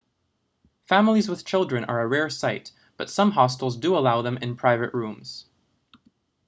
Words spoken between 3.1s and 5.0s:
hostels do allow them in private